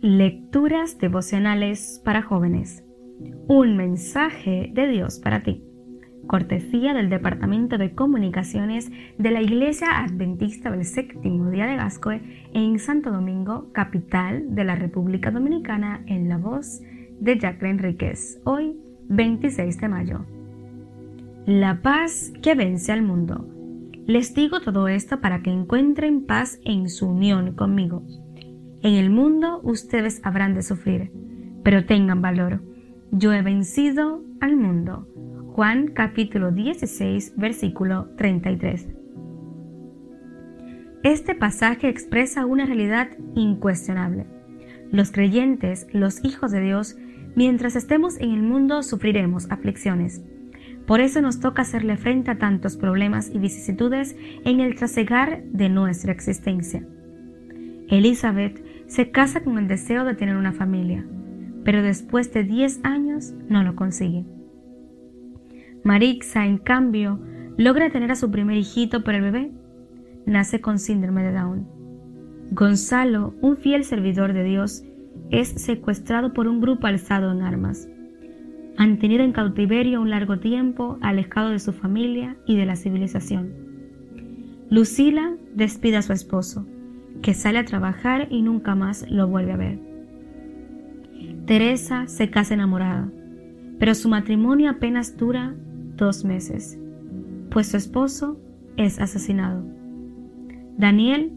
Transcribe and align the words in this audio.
Lecturas 0.00 0.98
devocionales 0.98 2.00
para 2.04 2.22
jóvenes. 2.22 2.84
Un 3.48 3.76
mensaje 3.76 4.70
de 4.72 4.88
Dios 4.88 5.20
para 5.20 5.42
ti. 5.42 5.62
Cortesía 6.26 6.94
del 6.94 7.10
Departamento 7.10 7.78
de 7.78 7.94
Comunicaciones 7.94 8.90
de 9.18 9.30
la 9.30 9.42
Iglesia 9.42 10.02
Adventista 10.02 10.70
del 10.70 10.84
Séptimo 10.84 11.50
Día 11.50 11.66
de 11.66 11.76
Gascoe 11.76 12.48
en 12.52 12.78
Santo 12.78 13.10
Domingo, 13.10 13.70
capital 13.72 14.54
de 14.54 14.64
la 14.64 14.74
República 14.74 15.30
Dominicana, 15.30 16.02
en 16.06 16.28
la 16.28 16.38
voz 16.38 16.80
de 17.20 17.38
Jacqueline 17.38 17.78
Enríquez. 17.78 18.40
Hoy, 18.44 18.76
26 19.08 19.80
de 19.80 19.88
mayo. 19.88 20.26
La 21.46 21.82
paz 21.82 22.32
que 22.42 22.54
vence 22.54 22.92
al 22.92 23.02
mundo. 23.02 23.48
Les 24.06 24.34
digo 24.34 24.60
todo 24.60 24.88
esto 24.88 25.20
para 25.20 25.42
que 25.42 25.50
encuentren 25.50 26.24
paz 26.24 26.60
en 26.64 26.88
su 26.88 27.08
unión 27.08 27.54
conmigo 27.54 28.02
en 28.82 28.94
el 28.94 29.10
mundo 29.10 29.60
ustedes 29.62 30.20
habrán 30.24 30.54
de 30.54 30.62
sufrir, 30.62 31.12
pero 31.62 31.86
tengan 31.86 32.20
valor. 32.20 32.60
Yo 33.12 33.32
he 33.32 33.40
vencido 33.40 34.24
al 34.40 34.56
mundo. 34.56 35.08
Juan 35.54 35.88
capítulo 35.88 36.50
16, 36.50 37.34
versículo 37.36 38.08
33. 38.16 38.88
Este 41.04 41.34
pasaje 41.34 41.88
expresa 41.88 42.44
una 42.44 42.66
realidad 42.66 43.08
incuestionable. 43.36 44.26
Los 44.90 45.12
creyentes, 45.12 45.86
los 45.92 46.24
hijos 46.24 46.50
de 46.50 46.60
Dios, 46.60 46.96
mientras 47.36 47.76
estemos 47.76 48.18
en 48.18 48.32
el 48.32 48.42
mundo 48.42 48.82
sufriremos 48.82 49.48
aflicciones. 49.50 50.24
Por 50.86 51.00
eso 51.00 51.22
nos 51.22 51.38
toca 51.38 51.62
hacerle 51.62 51.96
frente 51.96 52.32
a 52.32 52.38
tantos 52.38 52.76
problemas 52.76 53.30
y 53.32 53.38
vicisitudes 53.38 54.16
en 54.44 54.60
el 54.60 54.74
trasegar 54.74 55.44
de 55.44 55.68
nuestra 55.68 56.12
existencia. 56.12 56.84
Elizabeth 57.88 58.71
se 58.92 59.10
casa 59.10 59.42
con 59.42 59.56
el 59.56 59.68
deseo 59.68 60.04
de 60.04 60.14
tener 60.14 60.36
una 60.36 60.52
familia, 60.52 61.02
pero 61.64 61.82
después 61.82 62.30
de 62.34 62.44
10 62.44 62.80
años 62.84 63.32
no 63.48 63.62
lo 63.62 63.74
consigue. 63.74 64.26
Marixa, 65.82 66.44
en 66.44 66.58
cambio, 66.58 67.18
logra 67.56 67.88
tener 67.88 68.10
a 68.10 68.16
su 68.16 68.30
primer 68.30 68.58
hijito, 68.58 69.02
pero 69.02 69.16
el 69.16 69.24
bebé 69.24 69.50
nace 70.26 70.60
con 70.60 70.78
síndrome 70.78 71.22
de 71.22 71.32
Down. 71.32 71.66
Gonzalo, 72.50 73.34
un 73.40 73.56
fiel 73.56 73.84
servidor 73.84 74.34
de 74.34 74.44
Dios, 74.44 74.84
es 75.30 75.48
secuestrado 75.48 76.34
por 76.34 76.46
un 76.46 76.60
grupo 76.60 76.86
alzado 76.86 77.32
en 77.32 77.40
armas. 77.40 77.88
Mantenido 78.76 79.24
en 79.24 79.32
cautiverio 79.32 80.02
un 80.02 80.10
largo 80.10 80.38
tiempo, 80.38 80.98
alejado 81.00 81.48
de 81.48 81.60
su 81.60 81.72
familia 81.72 82.36
y 82.46 82.58
de 82.58 82.66
la 82.66 82.76
civilización. 82.76 83.54
Lucila 84.68 85.34
despide 85.54 85.96
a 85.96 86.02
su 86.02 86.12
esposo, 86.12 86.66
que 87.20 87.34
sale 87.34 87.58
a 87.58 87.64
trabajar 87.64 88.28
y 88.30 88.42
nunca 88.42 88.74
más 88.74 89.08
lo 89.10 89.28
vuelve 89.28 89.52
a 89.52 89.56
ver. 89.56 89.78
Teresa 91.46 92.06
se 92.06 92.30
casa 92.30 92.54
enamorada, 92.54 93.10
pero 93.78 93.94
su 93.94 94.08
matrimonio 94.08 94.70
apenas 94.70 95.16
dura 95.16 95.54
dos 95.96 96.24
meses, 96.24 96.78
pues 97.50 97.68
su 97.68 97.76
esposo 97.76 98.40
es 98.76 99.00
asesinado. 99.00 99.64
Daniel 100.78 101.32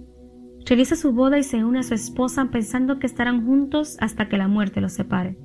realiza 0.66 0.96
su 0.96 1.12
boda 1.12 1.38
y 1.38 1.44
se 1.44 1.64
une 1.64 1.80
a 1.80 1.84
su 1.84 1.94
esposa 1.94 2.50
pensando 2.52 3.00
que 3.00 3.08
estarán 3.08 3.46
juntos 3.46 3.98
hasta 4.00 4.30
que 4.30 4.38
la 4.38 4.48
muerte 4.48 4.82
los 4.82 4.94
separe. 4.94 5.38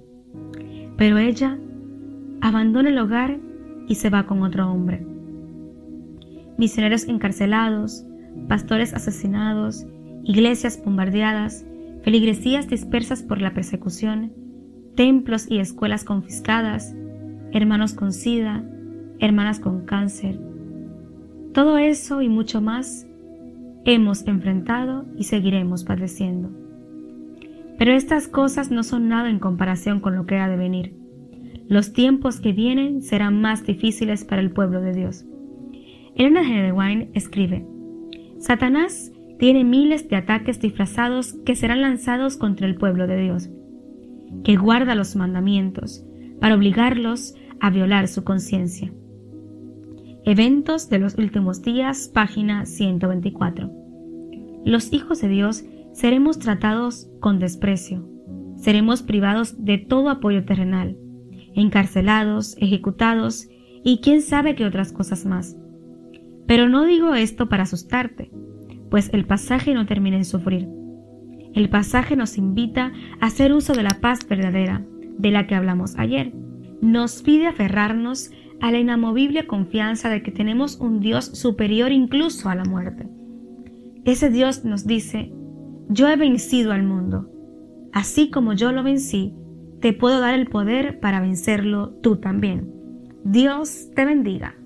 Pero 0.96 1.18
ella 1.18 1.58
abandona 2.40 2.90
el 2.90 2.98
hogar 2.98 3.38
y 3.88 3.96
se 3.96 4.10
va 4.10 4.26
con 4.26 4.42
otro 4.42 4.70
hombre. 4.70 5.06
Misioneros 6.56 7.08
encarcelados, 7.08 8.06
pastores 8.48 8.94
asesinados 8.94 9.86
iglesias 10.24 10.80
bombardeadas, 10.84 11.64
feligresías 12.02 12.68
dispersas 12.68 13.22
por 13.22 13.40
la 13.40 13.54
persecución, 13.54 14.32
templos 14.96 15.46
y 15.50 15.58
escuelas 15.58 16.04
confiscadas, 16.04 16.94
hermanos 17.52 17.94
con 17.94 18.12
sida, 18.12 18.64
hermanas 19.18 19.60
con 19.60 19.84
cáncer. 19.84 20.40
Todo 21.52 21.78
eso 21.78 22.22
y 22.22 22.28
mucho 22.28 22.60
más 22.60 23.06
hemos 23.84 24.26
enfrentado 24.26 25.06
y 25.16 25.24
seguiremos 25.24 25.84
padeciendo. 25.84 26.50
Pero 27.78 27.92
estas 27.92 28.28
cosas 28.28 28.70
no 28.70 28.82
son 28.82 29.08
nada 29.08 29.30
en 29.30 29.38
comparación 29.38 30.00
con 30.00 30.14
lo 30.14 30.26
que 30.26 30.36
ha 30.36 30.48
de 30.48 30.56
venir. 30.56 30.94
Los 31.66 31.92
tiempos 31.92 32.40
que 32.40 32.52
vienen 32.52 33.00
serán 33.02 33.40
más 33.40 33.64
difíciles 33.64 34.24
para 34.24 34.42
el 34.42 34.50
pueblo 34.50 34.80
de 34.80 34.92
Dios. 34.92 35.24
Elena 36.14 36.42
G. 36.42 36.62
de 36.62 36.72
Wine 36.72 37.10
escribe, 37.14 37.66
Satanás 38.38 39.12
tiene 39.40 39.64
miles 39.64 40.06
de 40.10 40.16
ataques 40.16 40.60
disfrazados 40.60 41.32
que 41.46 41.56
serán 41.56 41.80
lanzados 41.80 42.36
contra 42.36 42.66
el 42.66 42.76
pueblo 42.76 43.06
de 43.06 43.16
Dios, 43.16 43.48
que 44.44 44.56
guarda 44.56 44.94
los 44.94 45.16
mandamientos, 45.16 46.04
para 46.40 46.54
obligarlos 46.54 47.34
a 47.58 47.70
violar 47.70 48.06
su 48.06 48.22
conciencia. 48.22 48.92
Eventos 50.26 50.90
de 50.90 50.98
los 50.98 51.16
últimos 51.16 51.62
días, 51.62 52.10
página 52.12 52.66
124. 52.66 53.70
Los 54.66 54.92
hijos 54.92 55.22
de 55.22 55.28
Dios 55.28 55.64
seremos 55.94 56.38
tratados 56.38 57.10
con 57.20 57.38
desprecio, 57.38 58.06
seremos 58.56 59.02
privados 59.02 59.64
de 59.64 59.78
todo 59.78 60.10
apoyo 60.10 60.44
terrenal, 60.44 60.98
encarcelados, 61.54 62.58
ejecutados 62.58 63.48
y 63.82 64.00
quién 64.02 64.20
sabe 64.20 64.54
qué 64.54 64.66
otras 64.66 64.92
cosas 64.92 65.24
más. 65.24 65.56
Pero 66.46 66.68
no 66.68 66.84
digo 66.84 67.14
esto 67.14 67.48
para 67.48 67.62
asustarte, 67.62 68.30
pues 68.90 69.10
el 69.12 69.24
pasaje 69.24 69.74
no 69.74 69.86
termina 69.86 70.16
en 70.16 70.24
sufrir. 70.24 70.68
El 71.54 71.68
pasaje 71.68 72.16
nos 72.16 72.38
invita 72.38 72.92
a 73.20 73.26
hacer 73.26 73.52
uso 73.52 73.72
de 73.72 73.82
la 73.82 74.00
paz 74.00 74.20
verdadera, 74.28 74.84
de 75.18 75.30
la 75.30 75.46
que 75.46 75.54
hablamos 75.54 75.96
ayer. 75.98 76.32
Nos 76.80 77.22
pide 77.22 77.46
aferrarnos 77.46 78.30
a 78.60 78.70
la 78.70 78.78
inamovible 78.78 79.46
confianza 79.46 80.08
de 80.08 80.22
que 80.22 80.30
tenemos 80.30 80.78
un 80.78 81.00
Dios 81.00 81.24
superior 81.24 81.92
incluso 81.92 82.48
a 82.48 82.54
la 82.54 82.64
muerte. 82.64 83.08
Ese 84.04 84.30
Dios 84.30 84.64
nos 84.64 84.86
dice, 84.86 85.32
yo 85.88 86.08
he 86.08 86.16
vencido 86.16 86.72
al 86.72 86.82
mundo. 86.82 87.30
Así 87.92 88.30
como 88.30 88.52
yo 88.52 88.70
lo 88.72 88.82
vencí, 88.82 89.34
te 89.80 89.92
puedo 89.92 90.20
dar 90.20 90.34
el 90.34 90.46
poder 90.46 91.00
para 91.00 91.20
vencerlo 91.20 91.90
tú 92.02 92.16
también. 92.16 92.72
Dios 93.24 93.90
te 93.94 94.04
bendiga. 94.04 94.59